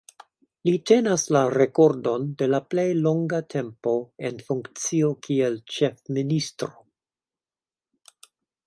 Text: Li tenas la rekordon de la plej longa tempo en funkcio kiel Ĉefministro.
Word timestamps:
Li 0.67 0.71
tenas 0.91 1.25
la 1.35 1.43
rekordon 1.55 2.25
de 2.39 2.47
la 2.53 2.61
plej 2.73 2.87
longa 3.03 3.43
tempo 3.57 3.95
en 4.31 4.43
funkcio 4.49 5.13
kiel 5.29 5.63
Ĉefministro. 5.77 6.75